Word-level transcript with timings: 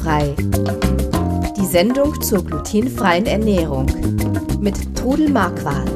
Glutenfrei. 0.00 0.34
Die 1.56 1.66
Sendung 1.66 2.20
zur 2.22 2.44
glutenfreien 2.44 3.26
Ernährung 3.26 3.86
mit 4.60 4.96
Trudel 4.96 5.28
Marquardt. 5.28 5.90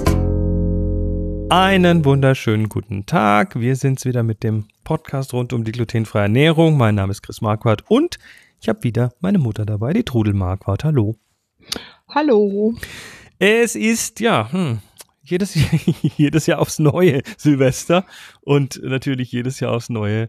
Einen 1.50 2.04
wunderschönen 2.04 2.68
guten 2.68 3.06
Tag. 3.06 3.58
Wir 3.58 3.76
sind's 3.76 4.04
wieder 4.04 4.22
mit 4.22 4.42
dem 4.42 4.66
Podcast 4.84 5.32
rund 5.32 5.52
um 5.54 5.64
die 5.64 5.72
glutenfreie 5.72 6.24
Ernährung. 6.24 6.76
Mein 6.76 6.96
Name 6.96 7.12
ist 7.12 7.22
Chris 7.22 7.40
Marquardt 7.40 7.84
und 7.88 8.18
ich 8.60 8.68
habe 8.68 8.82
wieder 8.84 9.12
meine 9.20 9.38
Mutter 9.38 9.64
dabei, 9.64 9.94
die 9.94 10.04
Trudel 10.04 10.34
Marquardt. 10.34 10.84
Hallo. 10.84 11.16
Hallo. 12.08 12.74
Es 13.38 13.74
ist, 13.74 14.20
ja, 14.20 14.52
hm, 14.52 14.80
jedes, 15.22 15.54
jedes 16.16 16.46
Jahr 16.46 16.58
aufs 16.58 16.78
neue 16.78 17.22
Silvester 17.38 18.04
und 18.42 18.80
natürlich 18.82 19.32
jedes 19.32 19.60
Jahr 19.60 19.72
aufs 19.72 19.88
neue 19.88 20.28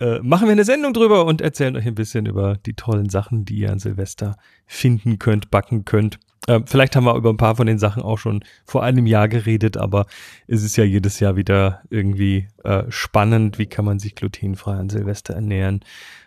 äh, 0.00 0.20
machen 0.20 0.46
wir 0.46 0.52
eine 0.52 0.64
Sendung 0.64 0.92
drüber 0.92 1.24
und 1.24 1.40
erzählen 1.40 1.76
euch 1.76 1.86
ein 1.86 1.94
bisschen 1.94 2.26
über 2.26 2.56
die 2.64 2.74
tollen 2.74 3.08
Sachen, 3.08 3.44
die 3.44 3.58
ihr 3.58 3.72
an 3.72 3.78
Silvester 3.78 4.36
finden 4.66 5.18
könnt, 5.18 5.50
backen 5.50 5.84
könnt. 5.84 6.18
Äh, 6.46 6.60
vielleicht 6.66 6.96
haben 6.96 7.04
wir 7.04 7.16
über 7.16 7.30
ein 7.30 7.36
paar 7.36 7.56
von 7.56 7.66
den 7.66 7.78
Sachen 7.78 8.02
auch 8.02 8.18
schon 8.18 8.44
vor 8.64 8.82
einem 8.82 9.06
Jahr 9.06 9.28
geredet, 9.28 9.76
aber 9.76 10.06
es 10.46 10.62
ist 10.62 10.76
ja 10.76 10.84
jedes 10.84 11.20
Jahr 11.20 11.36
wieder 11.36 11.82
irgendwie 11.90 12.48
äh, 12.64 12.84
spannend, 12.88 13.58
wie 13.58 13.66
kann 13.66 13.84
man 13.84 13.98
sich 13.98 14.14
glutenfrei 14.14 14.72
an 14.72 14.88
Silvester 14.88 15.34
ernähren. 15.34 15.80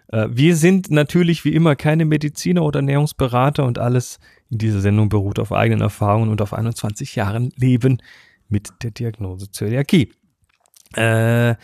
Äh, 0.10 0.28
wir 0.30 0.56
sind 0.56 0.92
natürlich 0.92 1.46
wie 1.46 1.54
immer 1.54 1.76
keine 1.76 2.06
Mediziner 2.06 2.64
oder 2.64 2.80
Ernährungsberater 2.80 3.64
und 3.66 3.80
alles 3.80 4.20
in 4.50 4.58
dieser 4.58 4.82
Sendung 4.82 5.10
beruht 5.10 5.40
auf 5.40 5.52
eigenen 5.52 5.82
Erfahrungen 5.82 6.30
und 6.30 6.42
auf 6.42 6.54
21 6.54 7.16
Jahren 7.16 7.52
Leben 7.56 8.02
mit 8.50 8.70
der 8.84 8.92
Diagnose 8.92 9.50
Zöliakie. 9.50 10.12
Äh, 10.94 11.56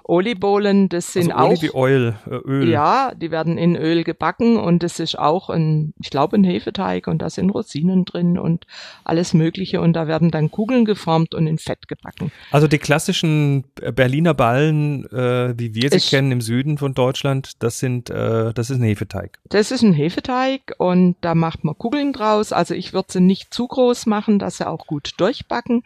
Olibolen, 0.10 0.90
das 0.90 1.14
sind 1.14 1.32
Also 1.32 1.46
auch 1.46 1.50
Olive 1.62 1.76
Oil, 1.76 2.16
äh, 2.30 2.36
Öl. 2.36 2.70
Ja, 2.70 3.14
die 3.16 3.32
werden 3.32 3.58
in 3.58 3.76
Öl 3.76 4.04
gebacken 4.04 4.58
und 4.58 4.84
es 4.84 5.00
ist 5.00 5.18
auch 5.20 5.50
ein, 5.50 5.94
ich 6.02 6.10
glaube, 6.10 6.38
ein 6.38 6.44
Hefeteig 6.44 7.08
und 7.08 7.22
da 7.22 7.30
sind 7.30 7.50
Rosinen 7.50 8.06
drin 8.06 8.38
und 8.40 8.66
alles 9.04 9.34
Mögliche 9.34 9.82
und 9.82 9.94
da 9.94 10.08
werden 10.08 10.32
dann 10.32 10.50
Kugeln 10.52 10.86
geformt 10.86 11.36
und 11.36 11.48
in 11.48 11.58
Fett 11.58 11.88
gebacken. 11.88 12.32
Also 12.52 12.68
die 12.68 12.78
klassischen 12.78 13.66
Berliner 13.96 14.34
Ballen, 14.34 15.06
äh, 15.12 15.54
wie 15.58 15.76
wir 15.76 15.90
sie 15.90 15.98
Ich- 15.98 16.10
kennen 16.10 16.32
im 16.32 16.42
Süden 16.42 16.78
von 16.78 16.94
Deutschland, 16.94 17.52
das 17.60 17.80
sind, 17.80 18.10
äh, 18.10 18.54
das 18.54 18.70
ist 18.70 18.78
ein 18.80 18.84
Hefeteig. 18.84 19.40
Das 19.50 19.72
ist 19.72 19.82
ein 19.84 19.94
Hefeteig 19.94 20.74
und 20.78 21.16
da 21.22 21.36
macht 21.36 21.64
man 21.64 21.78
Kugeln 21.78 22.14
draus. 22.14 22.52
Also 22.54 22.74
ich 22.74 22.94
würde 22.94 23.12
sie 23.12 23.20
nicht 23.22 23.54
zu 23.54 23.68
groß 23.68 24.06
machen, 24.06 24.40
dass 24.40 24.58
sie 24.58 24.68
auch 24.68 24.88
gut 24.88 25.12
durchbacken 25.18 25.84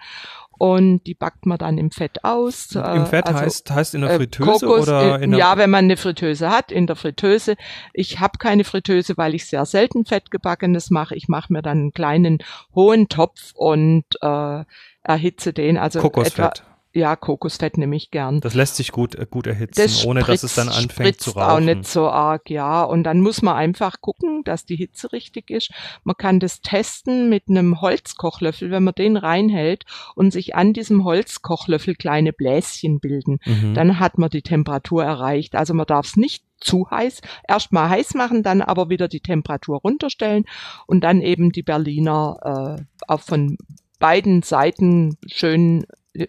und 0.61 1.07
die 1.07 1.15
backt 1.15 1.47
man 1.47 1.57
dann 1.57 1.79
im 1.79 1.89
Fett 1.89 2.23
aus. 2.23 2.75
Im 2.75 2.83
Äh, 2.83 3.05
Fett 3.07 3.25
also, 3.25 3.39
heißt, 3.39 3.71
heißt 3.71 3.95
in 3.95 4.01
der 4.01 4.11
äh, 4.11 4.17
Fritteuse 4.17 4.67
Kokos, 4.67 4.87
oder 4.87 5.19
äh, 5.19 5.23
in 5.23 5.31
der, 5.31 5.39
Ja, 5.39 5.57
wenn 5.57 5.71
man 5.71 5.85
eine 5.85 5.97
Fritteuse 5.97 6.51
hat, 6.51 6.71
in 6.71 6.85
der 6.85 6.95
Fritteuse. 6.95 7.55
Ich 7.93 8.19
habe 8.19 8.37
keine 8.37 8.63
Fritteuse, 8.63 9.17
weil 9.17 9.33
ich 9.33 9.47
sehr 9.47 9.65
selten 9.65 10.05
fettgebackenes 10.05 10.91
mache. 10.91 11.15
Ich 11.15 11.27
mache 11.27 11.51
mir 11.51 11.63
dann 11.63 11.79
einen 11.79 11.93
kleinen 11.93 12.43
hohen 12.75 13.09
Topf 13.09 13.53
und 13.55 14.05
äh, 14.21 14.63
erhitze 15.01 15.51
den. 15.51 15.79
Also 15.79 15.97
etwa, 15.97 16.09
Kokosfett. 16.09 16.63
Ja, 16.93 17.15
Kokosfett 17.15 17.77
nehme 17.77 17.95
ich 17.95 18.11
gern. 18.11 18.41
Das 18.41 18.53
lässt 18.53 18.75
sich 18.75 18.91
gut, 18.91 19.15
äh, 19.15 19.25
gut 19.29 19.47
erhitzen, 19.47 19.81
Das 19.81 20.05
ohne 20.05 20.21
dass 20.23 20.43
es 20.43 20.55
dann 20.55 20.67
anfängt 20.67 21.21
zu 21.21 21.31
spritzt 21.31 21.37
auch 21.37 21.53
rauchen. 21.53 21.65
nicht 21.65 21.87
so 21.87 22.09
arg, 22.09 22.49
ja. 22.49 22.83
Und 22.83 23.03
dann 23.03 23.21
muss 23.21 23.41
man 23.41 23.55
einfach 23.55 24.01
gucken, 24.01 24.43
dass 24.43 24.65
die 24.65 24.75
Hitze 24.75 25.11
richtig 25.11 25.49
ist. 25.49 25.71
Man 26.03 26.17
kann 26.17 26.39
das 26.39 26.61
testen 26.61 27.29
mit 27.29 27.43
einem 27.47 27.81
Holzkochlöffel, 27.81 28.71
wenn 28.71 28.83
man 28.83 28.95
den 28.95 29.17
reinhält 29.17 29.85
und 30.15 30.31
sich 30.31 30.55
an 30.55 30.73
diesem 30.73 31.05
Holzkochlöffel 31.05 31.95
kleine 31.95 32.33
Bläschen 32.33 32.99
bilden. 32.99 33.39
Mhm. 33.45 33.73
Dann 33.73 33.99
hat 33.99 34.17
man 34.17 34.29
die 34.29 34.41
Temperatur 34.41 35.03
erreicht. 35.03 35.55
Also 35.55 35.73
man 35.73 35.85
darf 35.85 36.07
es 36.07 36.17
nicht 36.17 36.43
zu 36.59 36.89
heiß, 36.91 37.21
erst 37.47 37.71
mal 37.71 37.89
heiß 37.89 38.13
machen, 38.13 38.43
dann 38.43 38.61
aber 38.61 38.89
wieder 38.89 39.07
die 39.07 39.19
Temperatur 39.19 39.79
runterstellen 39.79 40.45
und 40.85 41.03
dann 41.03 41.21
eben 41.21 41.51
die 41.51 41.63
Berliner 41.63 42.77
äh, 42.77 42.83
auch 43.07 43.21
von 43.21 43.57
beiden 43.99 44.43
Seiten 44.43 45.17
schön, 45.27 45.85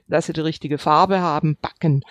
dass 0.07 0.27
sie 0.27 0.33
die 0.33 0.41
richtige 0.41 0.79
Farbe 0.79 1.21
haben, 1.21 1.57
backen. 1.61 2.03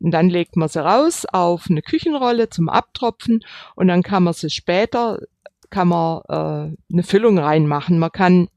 Und 0.00 0.10
dann 0.10 0.28
legt 0.28 0.56
man 0.56 0.68
sie 0.68 0.84
raus 0.84 1.26
auf 1.26 1.66
eine 1.70 1.82
Küchenrolle 1.82 2.50
zum 2.50 2.68
Abtropfen 2.68 3.44
und 3.74 3.88
dann 3.88 4.02
kann 4.02 4.24
man 4.24 4.34
sie 4.34 4.50
später, 4.50 5.20
kann 5.70 5.88
man 5.88 6.20
äh, 6.28 6.92
eine 6.92 7.02
Füllung 7.02 7.38
reinmachen. 7.38 7.98
Man 7.98 8.12
kann 8.12 8.48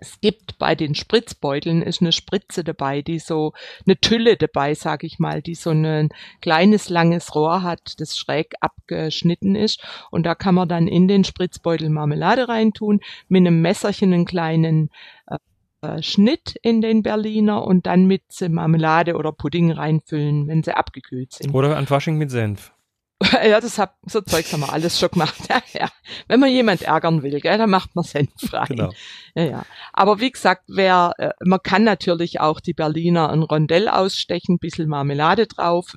es 0.00 0.20
gibt 0.20 0.58
bei 0.58 0.74
den 0.74 0.94
Spritzbeuteln 0.94 1.82
ist 1.82 2.00
eine 2.00 2.12
Spritze 2.12 2.62
dabei, 2.62 3.02
die 3.02 3.18
so 3.18 3.52
eine 3.84 3.98
Tülle 3.98 4.36
dabei, 4.36 4.74
sag 4.74 5.02
ich 5.02 5.18
mal, 5.18 5.42
die 5.42 5.56
so 5.56 5.70
ein 5.70 6.10
kleines 6.40 6.88
langes 6.88 7.34
Rohr 7.34 7.62
hat, 7.62 8.00
das 8.00 8.16
schräg 8.16 8.54
abgeschnitten 8.60 9.56
ist 9.56 9.84
und 10.10 10.24
da 10.24 10.34
kann 10.34 10.54
man 10.54 10.68
dann 10.68 10.86
in 10.86 11.08
den 11.08 11.24
Spritzbeutel 11.24 11.90
Marmelade 11.90 12.48
reintun, 12.48 13.00
mit 13.28 13.40
einem 13.40 13.60
Messerchen 13.60 14.12
einen 14.12 14.24
kleinen 14.24 14.90
äh, 15.26 15.38
Schnitt 16.02 16.56
in 16.62 16.80
den 16.80 17.02
Berliner 17.02 17.64
und 17.64 17.86
dann 17.86 18.06
mit 18.06 18.22
äh, 18.40 18.48
Marmelade 18.48 19.16
oder 19.16 19.32
Pudding 19.32 19.70
reinfüllen, 19.70 20.48
wenn 20.48 20.62
sie 20.62 20.76
abgekühlt 20.76 21.32
sind. 21.32 21.54
Oder 21.54 21.76
ein 21.76 21.86
Fasching 21.86 22.16
mit 22.16 22.30
Senf. 22.30 22.72
Ja, 23.48 23.60
das 23.60 23.78
hab, 23.78 23.96
so 24.06 24.20
Zeugs 24.20 24.52
haben 24.52 24.60
wir 24.60 24.72
alles 24.72 24.98
schon 24.98 25.10
gemacht. 25.10 25.34
Ja, 25.48 25.62
ja. 25.72 25.88
Wenn 26.26 26.40
man 26.40 26.50
jemand 26.50 26.82
ärgern 26.82 27.22
will, 27.22 27.40
gell, 27.40 27.58
dann 27.58 27.70
macht 27.70 27.94
man 27.94 28.04
Senf 28.04 28.30
rein. 28.52 28.66
Genau. 28.68 28.92
Ja, 29.34 29.44
ja. 29.44 29.66
Aber 29.92 30.20
wie 30.20 30.30
gesagt, 30.30 30.64
wer, 30.68 31.12
äh, 31.18 31.30
man 31.44 31.60
kann 31.62 31.84
natürlich 31.84 32.40
auch 32.40 32.60
die 32.60 32.74
Berliner 32.74 33.30
ein 33.30 33.42
Rondell 33.42 33.88
ausstechen, 33.88 34.58
bisschen 34.58 34.88
Marmelade 34.88 35.46
drauf, 35.46 35.94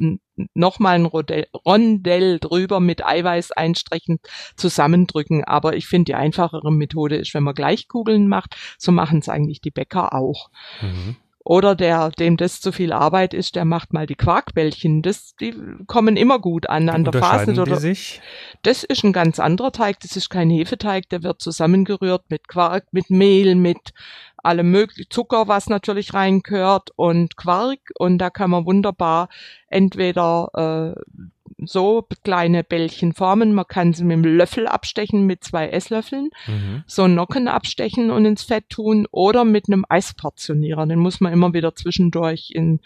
nochmal 0.54 0.96
ein 0.96 1.06
Rondell, 1.06 1.48
Rondell 1.66 2.40
drüber 2.40 2.80
mit 2.80 3.06
Eiweiß 3.06 3.52
einstrechen, 3.52 4.20
zusammendrücken. 4.56 5.44
Aber 5.44 5.76
ich 5.76 5.88
finde, 5.88 6.12
die 6.12 6.16
einfachere 6.16 6.72
Methode 6.72 7.18
ist, 7.18 7.34
wenn 7.34 7.44
man 7.44 7.56
gleich 7.56 7.88
Kugeln 7.88 8.28
macht. 8.28 8.56
So 8.78 8.92
machen 8.92 9.20
es 9.20 9.30
eigentlich 9.30 9.62
die 9.62 9.72
Bäcker 9.72 10.14
auch. 10.14 10.50
Mhm. 10.82 11.18
Oder 11.44 11.76
der, 11.76 12.12
dem 12.12 12.38
das 12.38 12.62
zu 12.62 12.72
viel 12.72 12.94
Arbeit 12.94 13.34
ist, 13.34 13.56
der 13.56 13.66
macht 13.66 13.94
mal 13.94 14.06
die 14.06 14.16
Quarkbällchen. 14.16 15.02
Das, 15.02 15.36
die 15.36 15.56
kommen 15.88 16.16
immer 16.16 16.40
gut 16.40 16.70
an, 16.70 16.88
an 16.90 17.04
der 17.04 17.14
Phase 17.14 17.60
oder 17.60 17.78
sich? 17.78 18.22
das 18.62 18.84
ist 18.84 19.04
ein 19.04 19.14
ganz 19.14 19.40
anderer 19.40 19.72
Teig. 19.72 20.00
Das 20.02 20.16
ist 20.16 20.30
kein 20.30 20.52
Hefeteig. 20.52 21.10
Der 21.10 21.24
wird 21.24 21.42
zusammengerührt 21.42 22.26
mit 22.30 22.48
Quark, 22.48 22.86
mit 22.92 23.10
Mehl, 23.10 23.56
mit 23.56 23.94
allem 24.38 24.70
möglichen 24.70 25.10
Zucker, 25.10 25.48
was 25.48 25.68
natürlich 25.68 26.14
reingehört 26.14 26.90
und 26.96 27.38
Quark. 27.38 27.80
Und 27.98 28.20
da 28.20 28.30
kann 28.30 28.52
man 28.52 28.66
wunderbar 28.66 29.28
entweder 29.68 30.96
äh, 30.96 31.22
so 31.66 32.08
kleine 32.24 32.64
Bällchen 32.64 33.14
formen. 33.14 33.54
Man 33.54 33.68
kann 33.68 33.94
sie 33.94 34.04
mit 34.04 34.16
einem 34.16 34.38
Löffel 34.38 34.68
abstechen, 34.68 35.26
mit 35.26 35.44
zwei 35.44 35.70
Esslöffeln. 35.70 36.30
Mhm. 36.48 36.84
So 36.88 37.08
Nocken 37.08 37.48
abstechen 37.48 38.12
und 38.12 38.26
ins 38.26 38.44
Fett 38.44 38.70
tun. 38.70 39.08
Oder 39.12 39.46
mit 39.46 39.68
einem 39.68 39.86
Eisportionierer. 39.88 40.86
Den 40.86 41.00
muss 41.00 41.22
man 41.22 41.34
immer 41.34 41.54
wieder 41.54 41.76
zwischendurch 41.76 42.52
in, 42.54 42.80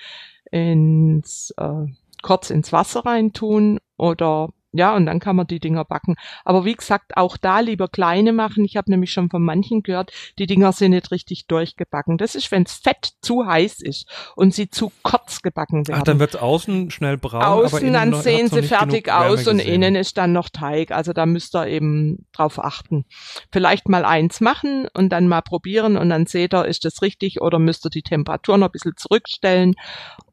ins, 0.51 1.53
äh, 1.57 1.85
kurz 2.21 2.49
ins 2.49 2.71
Wasser 2.71 3.05
reintun 3.05 3.79
oder 3.97 4.49
ja, 4.77 4.93
und 4.95 5.05
dann 5.05 5.19
kann 5.19 5.35
man 5.35 5.47
die 5.47 5.59
Dinger 5.59 5.85
backen. 5.85 6.15
Aber 6.43 6.65
wie 6.65 6.73
gesagt, 6.73 7.15
auch 7.15 7.37
da 7.37 7.61
lieber 7.61 7.87
kleine 7.87 8.33
machen. 8.33 8.65
Ich 8.65 8.75
habe 8.75 8.91
nämlich 8.91 9.11
schon 9.11 9.29
von 9.29 9.41
manchen 9.41 9.83
gehört, 9.83 10.11
die 10.37 10.47
Dinger 10.47 10.73
sind 10.73 10.91
nicht 10.91 11.11
richtig 11.11 11.47
durchgebacken. 11.47 12.17
Das 12.17 12.35
ist, 12.35 12.51
wenns 12.51 12.73
Fett 12.73 13.13
zu 13.21 13.45
heiß 13.45 13.79
ist 13.81 14.05
und 14.35 14.53
sie 14.53 14.69
zu 14.69 14.91
kurz 15.01 15.41
gebacken 15.41 15.87
werden. 15.87 15.99
Ach, 16.01 16.03
dann 16.03 16.19
wird's 16.19 16.35
außen 16.35 16.91
schnell 16.91 17.17
braun. 17.17 17.41
Außen, 17.41 17.77
aber 17.77 17.81
innen 17.81 17.93
dann 17.93 18.21
sehen 18.21 18.49
sie 18.49 18.63
fertig 18.63 19.11
aus 19.11 19.47
und 19.47 19.59
gesehen. 19.59 19.75
innen 19.75 19.95
ist 19.95 20.17
dann 20.17 20.33
noch 20.33 20.49
Teig. 20.49 20.91
Also 20.91 21.13
da 21.13 21.25
müsst 21.25 21.55
ihr 21.55 21.67
eben 21.67 22.27
drauf 22.33 22.59
achten. 22.59 23.05
Vielleicht 23.51 23.87
mal 23.87 24.03
eins 24.03 24.41
machen 24.41 24.87
und 24.93 25.09
dann 25.09 25.29
mal 25.29 25.41
probieren 25.41 25.95
und 25.95 26.09
dann 26.09 26.25
seht 26.25 26.53
ihr, 26.53 26.65
ist 26.65 26.83
das 26.83 27.01
richtig 27.01 27.41
oder 27.41 27.59
müsst 27.59 27.85
ihr 27.85 27.89
die 27.89 28.01
Temperatur 28.01 28.57
noch 28.57 28.67
ein 28.67 28.71
bisschen 28.71 28.97
zurückstellen 28.97 29.75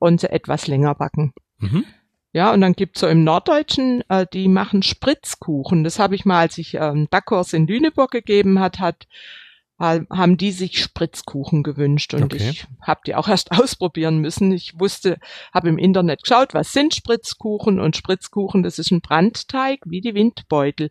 und 0.00 0.20
sie 0.20 0.30
etwas 0.30 0.66
länger 0.66 0.94
backen. 0.96 1.32
Mhm. 1.58 1.84
Ja, 2.34 2.52
und 2.52 2.62
dann 2.62 2.72
gibt's 2.72 3.00
so 3.00 3.08
im 3.08 3.24
Norddeutschen, 3.24 4.02
äh, 4.08 4.26
die 4.32 4.48
machen 4.48 4.82
Spritzkuchen. 4.82 5.84
Das 5.84 5.98
habe 5.98 6.14
ich 6.14 6.24
mal, 6.24 6.40
als 6.40 6.56
ich 6.58 6.74
ähm, 6.74 7.06
Backkurs 7.10 7.52
in 7.52 7.66
Lüneburg 7.66 8.10
gegeben 8.10 8.58
hat, 8.58 8.80
hat 8.80 9.06
ha- 9.06 9.41
haben 9.82 10.36
die 10.36 10.52
sich 10.52 10.80
Spritzkuchen 10.80 11.62
gewünscht 11.62 12.14
und 12.14 12.22
Okay. 12.22 12.50
ich 12.50 12.66
habe 12.80 13.00
die 13.06 13.14
auch 13.14 13.28
erst 13.28 13.50
ausprobieren 13.60 14.18
müssen. 14.18 14.52
Ich 14.52 14.78
wusste, 14.78 15.18
habe 15.52 15.68
im 15.68 15.78
Internet 15.78 16.22
geschaut, 16.22 16.54
was 16.54 16.72
sind 16.72 16.94
Spritzkuchen 16.94 17.80
und 17.80 17.96
Spritzkuchen, 17.96 18.62
das 18.62 18.78
ist 18.78 18.90
ein 18.90 19.00
Brandteig 19.00 19.80
wie 19.84 20.00
die 20.00 20.14
Windbeutel. 20.14 20.90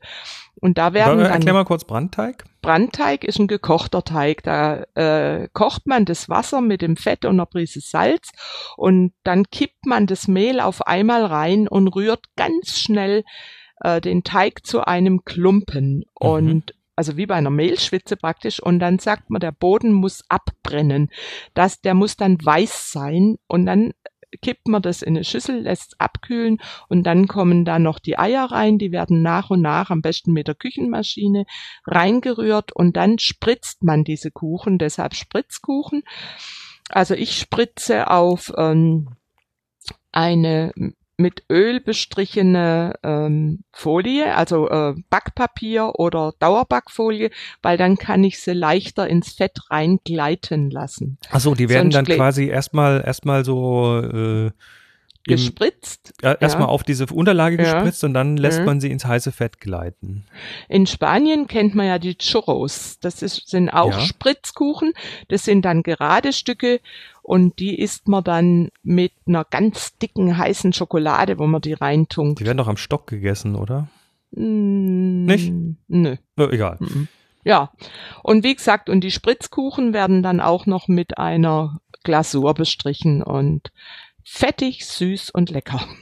Und 0.55 0.77
da 0.77 0.93
werden 0.93 1.13
Aber 1.13 1.23
dann 1.23 1.31
Erklär 1.31 1.53
mal 1.53 1.65
kurz 1.65 1.85
Brandteig. 1.85 2.43
Brandteig 2.61 3.23
ist 3.23 3.39
ein 3.39 3.47
gekochter 3.47 4.03
Teig. 4.03 4.43
Da 4.43 4.83
äh, 4.94 5.47
kocht 5.53 5.87
man 5.87 6.05
das 6.05 6.29
Wasser 6.29 6.61
mit 6.61 6.81
dem 6.81 6.97
Fett 6.97 7.25
und 7.25 7.31
einer 7.31 7.47
Prise 7.47 7.79
Salz 7.81 8.31
und 8.77 9.13
dann 9.23 9.49
kippt 9.49 9.85
man 9.85 10.05
das 10.05 10.27
Mehl 10.27 10.59
auf 10.59 10.85
einmal 10.85 11.25
rein 11.25 11.67
und 11.67 11.87
rührt 11.87 12.25
ganz 12.35 12.77
schnell 12.77 13.23
äh, 13.79 13.99
den 14.01 14.23
Teig 14.23 14.65
zu 14.65 14.85
einem 14.85 15.23
Klumpen. 15.25 16.03
Und 16.13 16.73
also 17.01 17.18
wie 17.18 17.25
bei 17.25 17.33
einer 17.33 17.50
Mehlschwitze 17.50 18.15
praktisch. 18.15 18.62
Und 18.62 18.77
dann 18.77 19.00
sagt 19.00 19.31
man, 19.31 19.39
der 19.39 19.51
Boden 19.51 19.92
muss 19.92 20.24
abbrennen. 20.30 21.09
Das, 21.56 21.81
der 21.81 21.95
muss 21.95 22.15
dann 22.15 22.38
weiß 22.39 22.92
sein 22.92 23.38
und 23.48 23.65
dann 23.65 23.94
kippt 24.44 24.68
man 24.68 24.83
das 24.83 25.01
in 25.01 25.15
eine 25.15 25.24
Schüssel, 25.24 25.62
lässt 25.62 26.00
abkühlen 26.00 26.59
und 26.89 27.03
dann 27.03 27.27
kommen 27.27 27.65
da 27.65 27.80
noch 27.80 27.98
die 27.98 28.19
Eier 28.19 28.45
rein, 28.51 28.77
die 28.77 28.92
werden 28.92 29.24
nach 29.24 29.50
und 29.50 29.62
nach, 29.62 29.89
am 29.89 30.03
besten 30.03 30.31
mit 30.31 30.48
der 30.48 30.53
Küchenmaschine, 30.53 31.45
reingerührt 31.88 32.71
und 32.71 32.95
dann 32.95 33.18
spritzt 33.18 33.83
man 33.83 34.04
diese 34.04 34.30
Kuchen, 34.30 34.77
deshalb 34.77 35.15
Spritzkuchen. 35.15 36.04
Also 36.89 37.15
ich 37.15 37.36
spritze 37.36 38.12
auf 38.12 38.54
ähm, 38.57 39.09
eine 40.12 40.71
mit 41.21 41.44
Öl 41.50 41.79
bestrichene 41.79 42.94
ähm, 43.03 43.63
Folie, 43.71 44.35
also 44.35 44.69
äh, 44.69 44.95
Backpapier 45.09 45.94
oder 46.00 46.33
Dauerbackfolie, 46.39 47.29
weil 47.62 47.77
dann 47.77 47.97
kann 47.97 48.23
ich 48.23 48.39
sie 48.41 48.53
leichter 48.53 49.07
ins 49.07 49.33
Fett 49.33 49.59
reingleiten 49.69 50.69
lassen. 50.69 51.18
Achso, 51.29 51.56
die 51.56 51.69
werden 51.69 51.91
Sonst 51.91 52.09
dann 52.09 52.18
quasi 52.18 52.47
erstmal 52.47 53.03
erstmal 53.06 53.45
so 53.45 54.00
äh, 54.00 54.51
im, 55.27 55.35
Gespritzt. 55.35 56.13
äh, 56.23 56.35
erstmal 56.39 56.68
ja. 56.68 56.71
auf 56.71 56.83
diese 56.83 57.06
Unterlage 57.06 57.57
Ja. 57.62 57.73
gespritzt 57.73 58.03
und 58.03 58.13
dann 58.13 58.38
lässt 58.38 58.59
Mhm. 58.59 58.65
man 58.65 58.81
sie 58.81 58.89
ins 58.91 59.06
heiße 59.06 59.31
Fett 59.31 59.59
gleiten. 59.59 60.25
In 60.68 60.88
Spanien 60.88 61.47
kennt 61.47 61.75
man 61.75 61.85
ja 61.85 62.00
die 62.00 62.15
Churros. 62.18 62.97
Das 63.00 63.21
ist, 63.21 63.47
sind 63.50 63.69
auch 63.69 63.91
Ja. 63.91 64.00
Spritzkuchen. 64.00 64.94
Das 65.27 65.45
sind 65.45 65.63
dann 65.63 65.83
gerade 65.83 66.33
Stücke 66.33 66.79
und 67.21 67.59
die 67.59 67.79
isst 67.79 68.07
man 68.07 68.23
dann 68.23 68.69
mit 68.83 69.12
einer 69.27 69.45
ganz 69.45 69.97
dicken 70.00 70.38
heißen 70.38 70.73
Schokolade, 70.73 71.38
wo 71.38 71.45
man 71.45 71.62
die 71.62 71.73
reintunkt. 71.73 72.39
Die 72.39 72.45
werden 72.45 72.57
doch 72.57 72.68
am 72.68 72.77
Stock 72.77 73.06
gegessen, 73.07 73.56
oder? 73.56 73.88
Mm, 74.31 75.25
Nicht? 75.25 75.53
Nö. 75.88 76.15
Äh, 76.38 76.44
egal. 76.56 76.77
Mhm. 76.79 77.07
Ja. 77.44 77.71
Und 78.23 78.44
wie 78.44 78.56
gesagt, 78.56 78.89
und 78.89 79.01
die 79.03 79.12
Spritzkuchen 79.12 79.94
werden 79.94 80.23
dann 80.23 80.39
auch 80.39 80.65
noch 80.65 80.88
mit 80.88 81.18
einer 81.18 81.79
Glasur 82.03 82.53
bestrichen 82.53 83.21
und 83.21 83.71
fettig, 84.23 84.85
süß 84.85 85.29
und 85.31 85.50
lecker. 85.50 85.88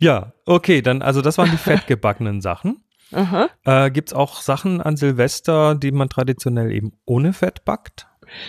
Ja, 0.00 0.32
okay, 0.46 0.80
dann, 0.80 1.02
also 1.02 1.20
das 1.20 1.36
waren 1.36 1.50
die 1.50 1.58
fettgebackenen 1.58 2.40
Sachen. 2.40 2.82
Aha. 3.12 3.50
Äh, 3.64 3.90
gibt's 3.90 4.14
auch 4.14 4.40
Sachen 4.40 4.80
an 4.80 4.96
Silvester, 4.96 5.74
die 5.74 5.92
man 5.92 6.08
traditionell 6.08 6.72
eben 6.72 6.92
ohne 7.04 7.34
Fett 7.34 7.64
backt? 7.66 8.06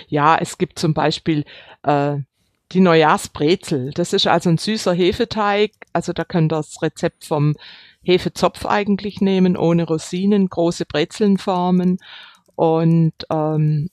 Ja, 0.08 0.38
es 0.38 0.58
gibt 0.58 0.80
zum 0.80 0.94
Beispiel 0.94 1.44
äh, 1.84 2.18
die 2.72 2.80
Neujahrsbrezel. 2.80 3.92
Das 3.92 4.14
ist 4.14 4.28
also 4.28 4.50
ein 4.50 4.60
süßer 4.60 4.94
Hefeteig. 4.94 5.72
Also 5.92 6.14
da 6.14 6.24
könnt 6.24 6.54
ihr 6.54 6.58
das 6.58 6.82
Rezept 6.82 7.26
vom 7.26 7.56
Hefezopf 8.02 8.66
eigentlich 8.66 9.20
nehmen, 9.20 9.58
ohne 9.58 9.84
Rosinen, 9.84 10.48
große 10.48 10.86
Brezeln 10.86 11.38
formen 11.38 11.98
und, 12.56 13.14
ähm, 13.30 13.90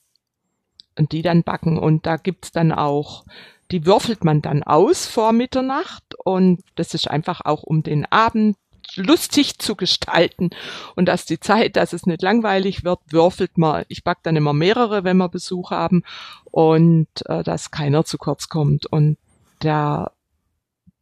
und 0.98 1.12
die 1.12 1.22
dann 1.22 1.42
backen. 1.42 1.78
Und 1.78 2.06
da 2.06 2.16
gibt's 2.16 2.52
dann 2.52 2.72
auch, 2.72 3.24
die 3.70 3.86
würfelt 3.86 4.24
man 4.24 4.42
dann 4.42 4.62
aus 4.62 5.06
vor 5.06 5.32
Mitternacht 5.32 6.14
und 6.24 6.62
das 6.76 6.94
ist 6.94 7.10
einfach 7.10 7.42
auch 7.44 7.62
um 7.62 7.82
den 7.82 8.06
Abend 8.06 8.56
lustig 8.96 9.58
zu 9.58 9.76
gestalten 9.76 10.50
und 10.96 11.06
dass 11.06 11.26
die 11.26 11.40
Zeit, 11.40 11.76
dass 11.76 11.92
es 11.92 12.06
nicht 12.06 12.22
langweilig 12.22 12.84
wird, 12.84 13.00
würfelt 13.10 13.58
man. 13.58 13.84
Ich 13.88 14.02
back 14.02 14.18
dann 14.22 14.36
immer 14.36 14.54
mehrere, 14.54 15.04
wenn 15.04 15.18
wir 15.18 15.28
Besuch 15.28 15.70
haben 15.70 16.04
und 16.44 17.08
äh, 17.26 17.42
dass 17.42 17.70
keiner 17.70 18.04
zu 18.04 18.16
kurz 18.16 18.48
kommt 18.48 18.86
und 18.86 19.18
der 19.62 20.12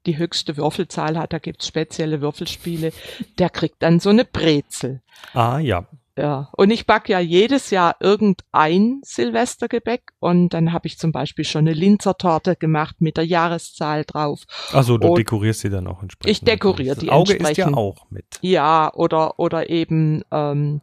die 0.07 0.19
höchste 0.19 0.57
Würfelzahl 0.57 1.19
hat, 1.19 1.33
da 1.33 1.39
gibt's 1.39 1.67
spezielle 1.67 2.21
Würfelspiele, 2.21 2.93
der 3.39 3.51
kriegt 3.51 3.83
dann 3.83 4.01
so 4.01 4.11
eine 4.11 4.25
Brezel. 4.25 5.03
Ah, 5.35 5.59
ja. 5.59 5.87
Ja, 6.19 6.49
und 6.57 6.71
ich 6.71 6.87
back 6.87 7.11
ja 7.11 7.21
jedes 7.21 7.69
Jahr 7.71 7.97
irgendein 8.01 9.01
Silvestergebäck 9.05 10.13
und 10.19 10.49
dann 10.55 10.73
habe 10.73 10.87
ich 10.87 10.99
zum 10.99 11.13
Beispiel 11.13 11.45
schon 11.45 11.61
eine 11.69 11.75
Linzertorte 11.75 12.57
gemacht 12.57 12.97
mit 13.01 13.19
der 13.19 13.27
Jahreszahl 13.27 14.05
drauf. 14.07 14.41
Also 14.73 14.97
du 14.97 15.09
Und- 15.09 15.19
dekorierst 15.19 15.61
sie 15.61 15.69
dann 15.71 15.87
auch 15.87 16.03
entsprechend. 16.03 16.31
Ich 16.39 16.43
dekoriere 16.43 16.97
die 16.97 17.11
Auge 17.11 17.35
ist 17.35 17.41
ja 17.43 17.49
entsprechend. 17.49 17.77
auch 17.77 18.11
mit. 18.11 18.25
Ja, 18.41 18.91
oder, 18.95 19.39
oder 19.39 19.69
eben 19.69 20.23
ähm, 20.31 20.81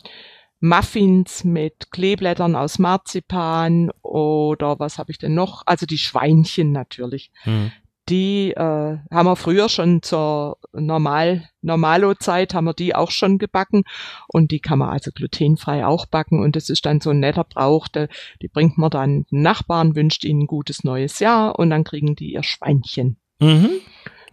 Muffins 0.60 1.44
mit 1.44 1.92
Kleeblättern 1.92 2.56
aus 2.56 2.78
Marzipan 2.80 3.92
oder 4.02 4.80
was 4.80 4.98
habe 4.98 5.12
ich 5.12 5.18
denn 5.18 5.34
noch? 5.34 5.64
Also 5.66 5.86
die 5.86 5.98
Schweinchen 5.98 6.72
natürlich. 6.72 7.32
Hm. 7.42 7.72
Die 8.10 8.52
äh, 8.52 8.98
haben 9.12 9.26
wir 9.26 9.36
früher 9.38 9.70
schon 9.70 10.02
zur 10.02 10.58
Normal 10.74 11.48
Normalo-Zeit 11.62 12.54
haben 12.54 12.66
wir 12.66 12.74
die 12.74 12.94
auch 12.94 13.12
schon 13.12 13.38
gebacken 13.38 13.84
und 14.28 14.52
die 14.52 14.60
kann 14.60 14.80
man 14.80 14.90
also 14.90 15.12
glutenfrei 15.16 15.86
auch 15.86 16.06
backen 16.08 16.42
und 16.42 16.58
das 16.58 16.70
ist 16.70 16.86
dann 16.86 17.00
so 17.00 17.12
ein 17.12 17.20
netter 17.22 17.46
Brauch, 17.46 17.88
der, 17.88 18.10
die 18.42 18.50
bringt 18.50 18.78
man 18.78 18.90
dann 18.90 19.24
den 19.32 19.42
Nachbarn, 19.42 19.96
wünscht 19.96 20.26
ihnen 20.26 20.42
ein 20.42 20.48
gutes 20.48 20.84
neues 20.84 21.20
Jahr 21.20 21.58
und 21.58 21.70
dann 21.70 21.86
kriegen 21.86 22.16
die 22.16 22.34
ihr 22.34 22.44
Schweinchen. 22.44 23.16
Mhm. 23.40 23.70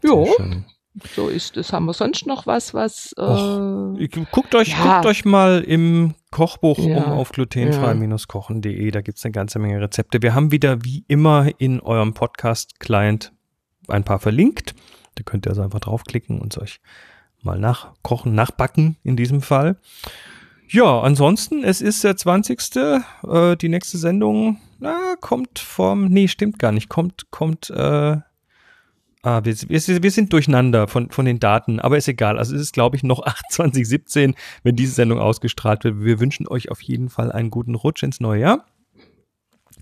Jo, 0.03 0.29
so 1.15 1.29
ist 1.29 1.57
es. 1.57 1.73
Haben 1.73 1.85
wir 1.87 1.93
sonst 1.93 2.27
noch 2.27 2.47
was, 2.49 2.75
was 2.75 3.15
äh, 3.17 3.21
Och, 3.23 3.97
Guckt 4.33 4.55
euch, 4.57 4.71
Ja. 4.71 4.95
guckt 4.95 5.07
euch 5.07 5.25
mal 5.25 5.61
im 5.61 6.15
Kochbuch 6.33 6.79
Ja. 6.81 7.05
um 7.05 7.13
auf 7.13 7.31
glutenfrei-kochen.de. 7.31 8.91
Da 8.91 9.01
gibt's 9.01 9.25
eine 9.25 9.33
ganze 9.33 9.59
Menge 9.61 9.81
Rezepte. 9.81 10.23
Wir 10.23 10.35
haben 10.35 10.51
wieder 10.51 10.85
wie 10.85 11.05
immer 11.07 11.49
in 11.59 11.81
eurem 11.81 12.15
Podcast-Client 12.15 13.33
ein 13.91 14.05
paar 14.05 14.19
verlinkt. 14.19 14.75
Da 15.15 15.23
könnt 15.23 15.47
ihr 15.47 15.51
also 15.51 15.63
einfach 15.63 15.81
draufklicken 15.81 16.41
und 16.41 16.57
euch 16.59 16.81
mal 17.43 17.59
nachkochen, 17.59 18.35
nachbacken 18.35 18.97
in 19.03 19.17
diesem 19.17 19.43
Fall. 19.43 19.77
Ja, 20.69 21.01
ansonsten, 21.01 21.65
es 21.65 21.81
ist 21.81 22.05
der 22.05 22.17
20. 22.17 22.61
Äh, 22.77 23.57
die 23.57 23.69
nächste 23.69 23.99
Sendung 23.99 24.61
na, 24.79 25.15
kommt 25.21 25.59
vom, 25.59 26.07
nee, 26.07 26.29
stimmt 26.29 26.59
gar 26.59 26.73
nicht, 26.73 26.89
kommt, 26.89 27.31
kommt, 27.31 27.71
äh, 27.71 28.19
Ah, 29.23 29.45
wir, 29.45 29.55
wir, 29.55 30.03
wir 30.03 30.11
sind 30.11 30.33
durcheinander 30.33 30.89
von, 30.89 31.11
von 31.11 31.27
den 31.27 31.41
Daten, 31.41 31.79
aber 31.79 31.99
ist 31.99 32.09
egal. 32.09 32.39
Also 32.39 32.55
es 32.57 32.63
ist, 32.63 32.73
glaube 32.73 32.97
ich, 32.97 33.03
noch 33.03 33.19
2817, 33.51 34.35
wenn 34.63 34.77
diese 34.77 34.95
Sendung 34.95 35.19
ausgestrahlt 35.19 35.85
wird. 35.85 36.01
Wir 36.01 36.21
wünschen 36.21 36.49
euch 36.49 36.71
auf 36.71 36.81
jeden 36.81 37.11
Fall 37.11 37.31
einen 37.31 37.51
guten 37.51 37.75
Rutsch 37.75 38.03
ins 38.03 38.21
neue 38.21 38.41
Jahr. 38.41 38.65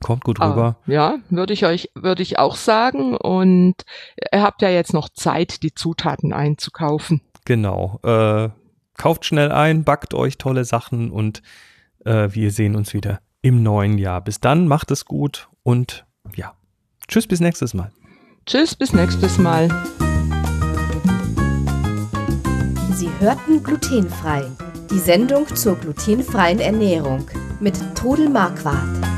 Kommt 0.00 0.24
gut 0.24 0.40
rüber. 0.40 0.76
Ah, 0.80 0.90
ja, 0.90 1.18
würde 1.28 1.52
ich 1.52 1.66
euch, 1.66 1.90
würde 1.94 2.22
ich 2.22 2.38
auch 2.38 2.56
sagen. 2.56 3.16
Und 3.16 3.74
ihr 4.32 4.42
habt 4.42 4.62
ja 4.62 4.68
jetzt 4.68 4.94
noch 4.94 5.08
Zeit, 5.08 5.62
die 5.62 5.74
Zutaten 5.74 6.32
einzukaufen. 6.32 7.20
Genau. 7.44 7.98
Äh, 8.04 8.50
kauft 8.96 9.24
schnell 9.24 9.50
ein, 9.50 9.84
backt 9.84 10.14
euch 10.14 10.38
tolle 10.38 10.64
Sachen 10.64 11.10
und 11.10 11.42
äh, 12.04 12.28
wir 12.30 12.50
sehen 12.50 12.76
uns 12.76 12.94
wieder 12.94 13.20
im 13.42 13.62
neuen 13.62 13.98
Jahr. 13.98 14.20
Bis 14.20 14.40
dann, 14.40 14.68
macht 14.68 14.90
es 14.90 15.04
gut 15.04 15.48
und 15.62 16.04
ja. 16.34 16.54
Tschüss, 17.08 17.26
bis 17.26 17.40
nächstes 17.40 17.74
Mal. 17.74 17.90
Tschüss, 18.46 18.74
bis 18.74 18.92
nächstes 18.92 19.38
Mal. 19.38 19.68
Sie 22.92 23.10
hörten 23.20 23.62
glutenfrei. 23.62 24.44
Die 24.90 24.98
Sendung 24.98 25.46
zur 25.54 25.76
glutenfreien 25.76 26.60
Ernährung 26.60 27.26
mit 27.60 27.78
Todel 27.94 28.28
Marquardt. 28.28 29.17